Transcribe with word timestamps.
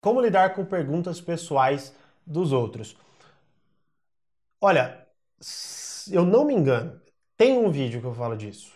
Como 0.00 0.20
lidar 0.20 0.54
com 0.54 0.64
perguntas 0.64 1.20
pessoais 1.20 1.94
dos 2.26 2.52
outros? 2.52 2.96
Olha, 4.60 5.06
eu 6.10 6.24
não 6.24 6.44
me 6.44 6.54
engano, 6.54 7.00
tem 7.36 7.56
um 7.58 7.70
vídeo 7.70 8.00
que 8.00 8.06
eu 8.06 8.14
falo 8.14 8.36
disso, 8.36 8.72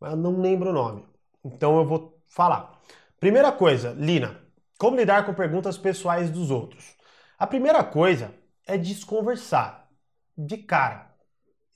mas 0.00 0.12
eu 0.12 0.16
não 0.16 0.40
lembro 0.40 0.70
o 0.70 0.72
nome. 0.72 1.04
Então 1.44 1.78
eu 1.78 1.84
vou 1.86 2.18
falar. 2.26 2.80
Primeira 3.20 3.52
coisa, 3.52 3.92
Lina, 3.92 4.40
como 4.78 4.96
lidar 4.96 5.26
com 5.26 5.34
perguntas 5.34 5.76
pessoais 5.76 6.30
dos 6.30 6.50
outros? 6.50 6.96
A 7.38 7.46
primeira 7.46 7.82
coisa 7.84 8.32
é 8.66 8.76
desconversar 8.78 9.88
de 10.36 10.58
cara. 10.58 11.14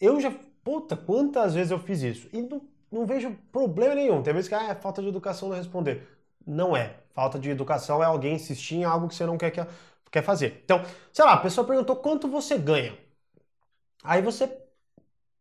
Eu 0.01 0.21
já, 0.21 0.31
puta, 0.65 0.97
quantas 0.97 1.55
vezes 1.55 1.71
eu 1.71 1.79
fiz 1.79 2.03
isso? 2.03 2.29
E 2.33 2.43
não, 2.43 2.63
não 2.91 3.07
vejo 3.07 3.37
problema 3.51 3.95
nenhum. 3.95 4.23
Tem 4.23 4.35
vezes 4.35 4.49
que 4.49 4.55
ah, 4.55 4.69
é 4.71 4.75
falta 4.75 5.03
de 5.03 5.09
educação 5.09 5.49
não 5.49 5.57
responder. 5.57 6.09
Não 6.47 6.77
é. 6.77 6.97
Falta 7.15 7.39
de 7.39 7.51
educação 7.51 8.03
é 8.03 8.07
alguém 8.07 8.35
insistir 8.35 8.77
em 8.77 8.85
algo 8.85 9.09
que 9.09 9.15
você 9.15 9.27
não 9.27 9.37
quer, 9.39 9.51
que, 9.51 9.61
quer 10.11 10.23
fazer. 10.23 10.63
Então, 10.65 10.83
sei 11.13 11.25
lá, 11.25 11.35
a 11.35 11.39
pessoa 11.39 11.67
perguntou 11.67 11.97
quanto 11.97 12.29
você 12.29 12.59
ganha. 12.59 12.97
Aí 14.03 14.23
você 14.23 14.51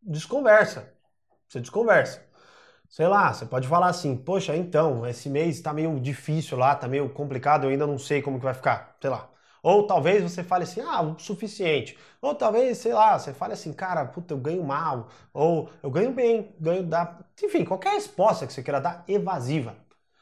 desconversa. 0.01 0.91
Você 1.47 1.59
desconversa. 1.59 2.21
Sei 2.89 3.07
lá, 3.07 3.33
você 3.33 3.45
pode 3.45 3.67
falar 3.67 3.87
assim, 3.87 4.17
poxa, 4.17 4.55
então, 4.55 5.07
esse 5.07 5.29
mês 5.29 5.61
tá 5.61 5.73
meio 5.73 5.99
difícil 5.99 6.57
lá, 6.57 6.75
tá 6.75 6.87
meio 6.87 7.09
complicado, 7.09 7.65
eu 7.65 7.69
ainda 7.69 7.87
não 7.87 7.97
sei 7.97 8.21
como 8.21 8.37
que 8.37 8.43
vai 8.43 8.53
ficar. 8.53 8.97
Sei 9.01 9.09
lá. 9.09 9.29
Ou 9.63 9.85
talvez 9.87 10.23
você 10.23 10.43
fale 10.43 10.63
assim, 10.63 10.81
ah, 10.81 11.01
o 11.01 11.19
suficiente. 11.19 11.97
Ou 12.21 12.35
talvez, 12.35 12.79
sei 12.79 12.93
lá, 12.93 13.17
você 13.17 13.33
fale 13.33 13.53
assim, 13.53 13.71
cara, 13.73 14.05
puta, 14.05 14.33
eu 14.33 14.37
ganho 14.37 14.63
mal. 14.63 15.09
Ou 15.33 15.69
eu 15.83 15.91
ganho 15.91 16.11
bem, 16.13 16.53
ganho 16.59 16.83
da. 16.83 17.19
Enfim, 17.41 17.63
qualquer 17.63 17.93
resposta 17.93 18.47
que 18.47 18.53
você 18.53 18.63
queira 18.63 18.81
dar 18.81 19.03
evasiva 19.07 19.75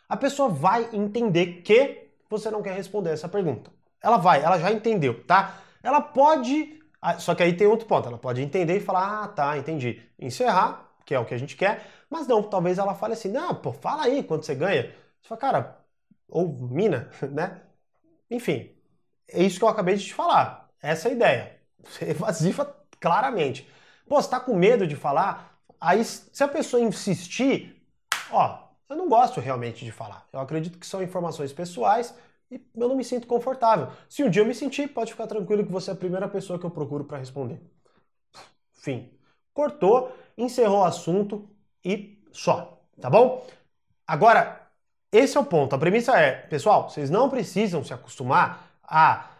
a 0.09 0.17
pessoa 0.17 0.49
vai 0.49 0.89
entender 0.91 1.61
que 1.61 2.09
você 2.29 2.49
não 2.51 2.63
quer 2.63 2.73
responder 2.73 3.11
essa 3.11 3.29
pergunta. 3.29 3.71
Ela 4.01 4.17
vai, 4.17 4.43
ela 4.43 4.59
já 4.59 4.71
entendeu, 4.71 5.23
tá? 5.25 5.61
Ela 5.83 6.01
pode. 6.01 6.79
Ah, 7.01 7.19
só 7.19 7.35
que 7.35 7.43
aí 7.43 7.55
tem 7.55 7.67
outro 7.67 7.87
ponto, 7.87 8.07
ela 8.07 8.17
pode 8.17 8.41
entender 8.41 8.77
e 8.77 8.79
falar, 8.81 9.23
ah, 9.23 9.27
tá, 9.27 9.57
entendi. 9.57 10.01
Encerrar, 10.19 10.91
que 11.05 11.13
é 11.13 11.19
o 11.19 11.25
que 11.25 11.33
a 11.33 11.37
gente 11.37 11.55
quer, 11.55 11.87
mas 12.09 12.27
não, 12.27 12.43
talvez 12.43 12.77
ela 12.77 12.95
fale 12.95 13.13
assim, 13.13 13.29
não, 13.29 13.55
pô, 13.55 13.71
fala 13.71 14.03
aí 14.03 14.23
quanto 14.23 14.45
você 14.45 14.55
ganha. 14.55 14.93
Você 15.21 15.29
fala, 15.29 15.39
cara, 15.39 15.85
ou 16.27 16.47
mina, 16.47 17.09
né? 17.31 17.61
Enfim, 18.29 18.71
é 19.27 19.43
isso 19.43 19.59
que 19.59 19.65
eu 19.65 19.69
acabei 19.69 19.95
de 19.95 20.05
te 20.05 20.13
falar. 20.13 20.69
Essa 20.81 21.09
é 21.09 21.11
a 21.11 21.15
ideia. 21.15 21.61
Evasiva 22.01 22.75
claramente. 22.99 23.67
Pô, 24.07 24.21
você 24.21 24.29
tá 24.29 24.39
com 24.39 24.55
medo 24.55 24.87
de 24.87 24.95
falar? 24.95 25.59
Aí, 25.79 26.03
se 26.03 26.43
a 26.43 26.47
pessoa 26.47 26.81
insistir, 26.81 27.81
ó, 28.31 28.68
eu 28.89 28.95
não 28.95 29.07
gosto 29.07 29.39
realmente 29.39 29.85
de 29.85 29.91
falar. 29.91 30.27
Eu 30.33 30.39
acredito 30.39 30.79
que 30.79 30.85
são 30.85 31.03
informações 31.03 31.53
pessoais 31.53 32.13
e 32.49 32.55
eu 32.75 32.89
não 32.89 32.95
me 32.95 33.03
sinto 33.03 33.27
confortável. 33.27 33.89
Se 34.09 34.23
um 34.23 34.29
dia 34.29 34.41
eu 34.41 34.45
me 34.45 34.55
sentir, 34.55 34.87
pode 34.87 35.11
ficar 35.11 35.27
tranquilo 35.27 35.65
que 35.65 35.71
você 35.71 35.91
é 35.91 35.93
a 35.93 35.97
primeira 35.97 36.27
pessoa 36.27 36.57
que 36.57 36.65
eu 36.65 36.71
procuro 36.71 37.03
para 37.03 37.19
responder. 37.19 37.61
Fim. 38.73 39.11
Cortou, 39.53 40.15
encerrou 40.37 40.79
o 40.79 40.85
assunto 40.85 41.47
e 41.83 42.23
só, 42.31 42.81
tá 42.99 43.09
bom? 43.09 43.45
Agora, 44.07 44.67
esse 45.11 45.37
é 45.37 45.39
o 45.39 45.45
ponto. 45.45 45.75
A 45.75 45.79
premissa 45.79 46.17
é, 46.17 46.31
pessoal, 46.31 46.89
vocês 46.89 47.09
não 47.09 47.29
precisam 47.29 47.83
se 47.83 47.93
acostumar 47.93 48.71
a 48.83 49.31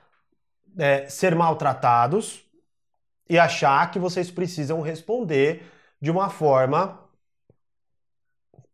é, 0.77 1.08
ser 1.08 1.36
maltratados 1.36 2.44
e 3.30 3.39
achar 3.39 3.89
que 3.92 3.97
vocês 3.97 4.30
precisam 4.30 4.81
responder 4.81 5.64
de 6.02 6.11
uma 6.11 6.30
forma 6.30 7.00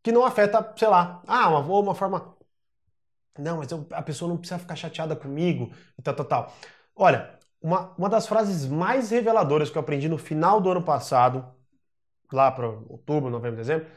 que 0.06 0.12
não 0.12 0.24
afeta, 0.24 0.72
sei 0.78 0.88
lá, 0.88 1.24
ah, 1.26 1.50
uma, 1.50 1.80
uma 1.80 1.96
forma. 1.96 2.36
Não, 3.40 3.58
mas 3.58 3.72
eu, 3.72 3.88
a 3.90 4.04
pessoa 4.04 4.30
não 4.30 4.38
precisa 4.38 4.60
ficar 4.60 4.76
chateada 4.76 5.16
comigo 5.16 5.72
e 5.98 6.02
tal, 6.04 6.14
tal, 6.14 6.26
tal. 6.28 6.54
Olha, 6.96 7.40
uma, 7.60 7.92
uma 7.98 8.08
das 8.08 8.28
frases 8.28 8.68
mais 8.68 9.10
reveladoras 9.10 9.72
que 9.72 9.78
eu 9.80 9.82
aprendi 9.82 10.08
no 10.08 10.20
final 10.20 10.62
do 10.62 10.70
ano 10.70 10.84
passado, 10.84 11.44
lá 12.32 12.52
para 12.52 12.70
outubro, 12.70 13.32
novembro, 13.32 13.58
dezembro, 13.58 13.88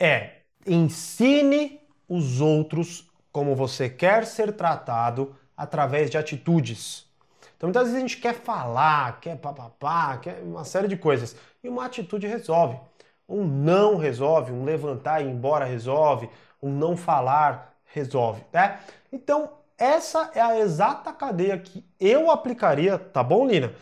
é 0.00 0.42
ensine 0.64 1.80
os 2.08 2.40
outros 2.40 3.10
como 3.32 3.56
você 3.56 3.90
quer 3.90 4.24
ser 4.24 4.52
tratado 4.52 5.34
através 5.56 6.10
de 6.10 6.16
atitudes. 6.16 7.10
Então 7.56 7.66
muitas 7.66 7.88
vezes 7.88 7.96
a 7.96 8.00
gente 8.00 8.18
quer 8.18 8.34
falar, 8.34 9.18
quer 9.20 9.36
papapá, 9.36 10.18
quer 10.18 10.42
uma 10.44 10.64
série 10.64 10.86
de 10.86 10.96
coisas. 10.96 11.34
E 11.60 11.68
uma 11.68 11.86
atitude 11.86 12.28
resolve. 12.28 12.78
Um 13.28 13.44
não 13.44 13.96
resolve, 13.96 14.52
um 14.52 14.64
levantar 14.64 15.20
e 15.20 15.26
ir 15.26 15.30
embora 15.30 15.64
resolve, 15.64 16.28
um 16.60 16.70
não 16.70 16.96
falar 16.96 17.74
resolve, 17.84 18.44
né? 18.52 18.80
Então, 19.12 19.50
essa 19.78 20.30
é 20.34 20.40
a 20.40 20.58
exata 20.58 21.12
cadeia 21.12 21.58
que 21.58 21.84
eu 21.98 22.30
aplicaria, 22.30 22.98
tá 22.98 23.22
bom, 23.22 23.46
Lina? 23.46 23.74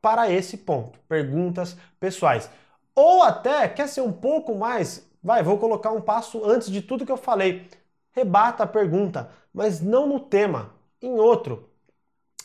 Para 0.00 0.30
esse 0.30 0.58
ponto, 0.58 0.98
perguntas 1.08 1.76
pessoais. 1.98 2.50
Ou 2.94 3.22
até 3.22 3.68
quer 3.68 3.88
ser 3.88 4.02
um 4.02 4.12
pouco 4.12 4.54
mais, 4.54 5.08
vai, 5.22 5.42
vou 5.42 5.58
colocar 5.58 5.90
um 5.92 6.00
passo 6.00 6.44
antes 6.44 6.70
de 6.70 6.82
tudo 6.82 7.06
que 7.06 7.12
eu 7.12 7.16
falei. 7.16 7.68
Rebata 8.12 8.64
a 8.64 8.66
pergunta, 8.66 9.30
mas 9.54 9.80
não 9.80 10.06
no 10.06 10.20
tema, 10.20 10.74
em 11.00 11.14
outro. 11.18 11.70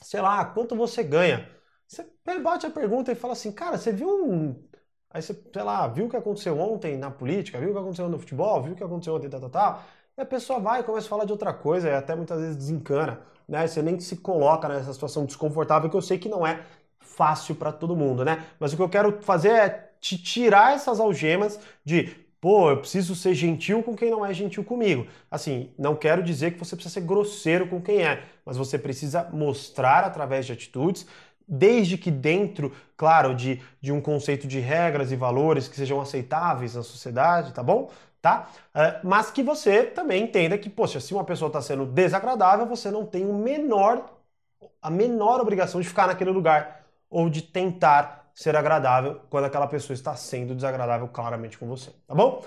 Sei 0.01 0.21
lá, 0.21 0.45
quanto 0.45 0.75
você 0.75 1.03
ganha? 1.03 1.49
Você 1.87 2.05
rebate 2.25 2.65
a 2.65 2.69
pergunta 2.69 3.11
e 3.11 3.15
fala 3.15 3.33
assim, 3.33 3.51
cara, 3.51 3.77
você 3.77 3.91
viu 3.91 4.07
um 4.25 4.55
Aí 5.09 5.21
você, 5.21 5.33
sei 5.53 5.63
lá, 5.63 5.87
viu 5.87 6.05
o 6.05 6.09
que 6.09 6.17
aconteceu 6.17 6.59
ontem 6.59 6.97
na 6.97 7.09
política, 7.09 7.59
viu 7.59 7.69
o 7.69 7.73
que 7.73 7.79
aconteceu 7.79 8.09
no 8.09 8.19
futebol, 8.19 8.61
viu 8.61 8.73
o 8.73 8.75
que 8.75 8.83
aconteceu 8.83 9.15
ontem, 9.15 9.29
tal, 9.29 9.39
tal, 9.41 9.49
tal. 9.49 9.83
E 10.17 10.21
a 10.21 10.25
pessoa 10.25 10.59
vai 10.59 10.81
e 10.81 10.83
começa 10.83 11.07
a 11.07 11.09
falar 11.09 11.25
de 11.25 11.31
outra 11.31 11.53
coisa 11.53 11.89
e 11.89 11.93
até 11.93 12.15
muitas 12.15 12.39
vezes 12.39 12.57
desencana, 12.57 13.21
né? 13.47 13.65
Você 13.67 13.81
nem 13.81 13.99
se 13.99 14.17
coloca 14.17 14.67
nessa 14.67 14.93
situação 14.93 15.25
desconfortável 15.25 15.89
que 15.89 15.95
eu 15.95 16.01
sei 16.01 16.17
que 16.17 16.27
não 16.29 16.45
é 16.45 16.63
fácil 16.99 17.55
para 17.55 17.71
todo 17.71 17.95
mundo, 17.95 18.25
né? 18.25 18.45
Mas 18.59 18.73
o 18.73 18.75
que 18.75 18.81
eu 18.81 18.89
quero 18.89 19.21
fazer 19.21 19.49
é 19.49 19.91
te 19.99 20.17
tirar 20.17 20.73
essas 20.75 20.99
algemas 20.99 21.59
de 21.83 22.27
pô, 22.39 22.69
eu 22.69 22.77
preciso 22.77 23.15
ser 23.15 23.33
gentil 23.33 23.81
com 23.81 23.95
quem 23.95 24.11
não 24.11 24.25
é 24.25 24.33
gentil 24.33 24.63
comigo. 24.63 25.07
Assim, 25.29 25.71
não 25.77 25.95
quero 25.95 26.21
dizer 26.23 26.51
que 26.51 26.59
você 26.59 26.75
precisa 26.75 26.93
ser 26.93 27.01
grosseiro 27.01 27.67
com 27.67 27.81
quem 27.81 28.03
é, 28.05 28.23
mas 28.45 28.57
você 28.57 28.77
precisa 28.77 29.27
mostrar 29.33 30.03
através 30.03 30.45
de 30.45 30.53
atitudes 30.53 31.07
desde 31.47 31.97
que 31.97 32.11
dentro, 32.11 32.73
claro, 32.97 33.33
de, 33.33 33.61
de 33.79 33.91
um 33.91 34.01
conceito 34.01 34.47
de 34.47 34.59
regras 34.59 35.11
e 35.11 35.15
valores 35.15 35.67
que 35.67 35.75
sejam 35.75 36.01
aceitáveis 36.01 36.75
na 36.75 36.83
sociedade, 36.83 37.53
tá 37.53 37.63
bom? 37.63 37.89
Tá? 38.21 38.49
Uh, 38.75 39.07
mas 39.07 39.31
que 39.31 39.41
você 39.41 39.83
também 39.83 40.23
entenda 40.23 40.57
que, 40.57 40.69
poxa, 40.69 40.99
se 40.99 41.13
uma 41.13 41.23
pessoa 41.23 41.47
está 41.47 41.61
sendo 41.61 41.85
desagradável, 41.85 42.65
você 42.65 42.91
não 42.91 43.05
tem 43.05 43.25
o 43.25 43.33
menor, 43.33 44.09
a 44.81 44.89
menor 44.89 45.39
obrigação 45.39 45.79
de 45.79 45.87
ficar 45.87 46.07
naquele 46.07 46.31
lugar 46.31 46.83
ou 47.09 47.29
de 47.29 47.41
tentar 47.41 48.27
ser 48.33 48.55
agradável 48.55 49.21
quando 49.29 49.45
aquela 49.45 49.67
pessoa 49.67 49.95
está 49.95 50.15
sendo 50.15 50.53
desagradável 50.53 51.07
claramente 51.07 51.57
com 51.57 51.67
você, 51.67 51.91
tá 52.05 52.13
bom? 52.13 52.43